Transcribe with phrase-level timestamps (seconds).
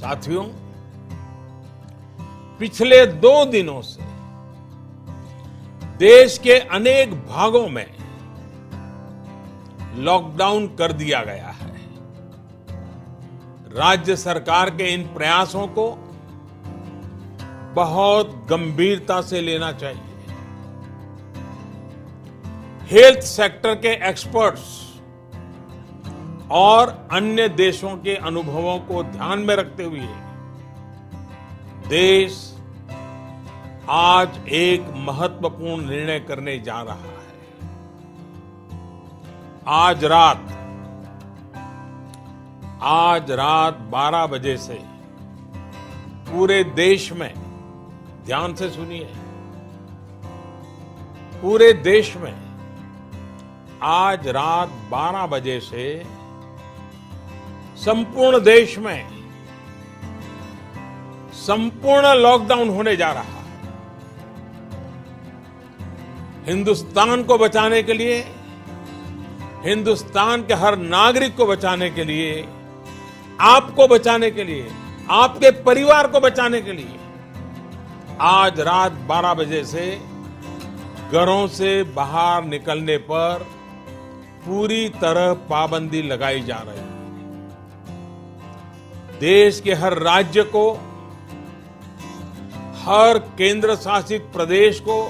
[0.00, 0.44] साथियों,
[2.58, 4.02] पिछले दो दिनों से
[5.98, 7.86] देश के अनेक भागों में
[9.94, 11.68] लॉकडाउन कर दिया गया है।
[13.76, 15.86] राज्य सरकार के इन प्रयासों को
[17.74, 20.34] बहुत गंभीरता से लेना चाहिए।
[22.90, 24.89] हेल्थ सेक्टर के एक्सपर्ट्स
[26.50, 30.08] और अन्य देशों के अनुभवों को ध्यान में रखते हुए
[31.88, 32.38] देश
[33.90, 37.18] आज एक महत्वपूर्ण निर्णय करने जा रहा है।
[39.66, 40.46] आज रात
[42.82, 44.78] आज रात 12 बजे से
[46.30, 47.32] पूरे देश में,
[48.26, 49.08] ध्यान से सुनिए,
[51.42, 52.34] पूरे देश में
[53.82, 55.84] आज रात 12 बजे से
[57.80, 59.08] संपूर्ण देश में
[61.32, 63.44] संपूर्ण लॉकडाउन होने जा रहा है।
[66.46, 68.18] हिंदुस्तान को बचाने के लिए,
[69.64, 72.48] हिंदुस्तान के हर नागरिक को बचाने के लिए,
[73.40, 74.70] आपको बचाने के लिए,
[75.10, 76.98] आपके परिवार को बचाने के लिए,
[78.20, 80.00] आज रात 12 बजे से
[81.12, 83.46] घरों से बाहर निकलने पर
[84.46, 86.89] पूरी तरह पाबंदी लगाई जा रही है।
[89.20, 90.70] देश के हर राज्य को,
[92.76, 95.02] हर केंद्र शासित प्रदेश को,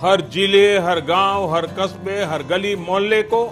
[0.00, 3.44] हर ज़िले, हर गाँव, हर कस्बे, हर गली मोहल्ले को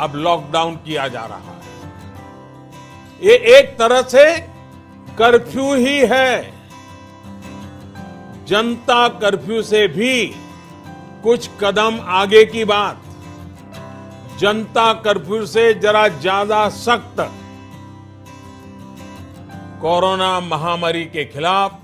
[0.00, 1.56] अब लॉकडाउन किया जा रहा है।
[3.22, 4.24] ये एक तरह से
[5.18, 6.58] कर्फ्यू ही है।
[8.46, 10.24] जनता कर्फ्यू से भी
[11.22, 13.02] कुछ कदम आगे की बात।
[14.40, 17.20] जनता कर्फ्यू से जरा ज़्यादा सख्त।
[19.80, 21.78] कोरोना महामारी के खिलाफ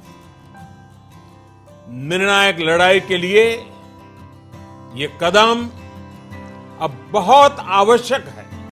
[2.10, 3.44] निर्णायक लड़ाई के लिए
[4.96, 5.68] ये कदम
[6.80, 8.46] अब बहुत आवश्यक है।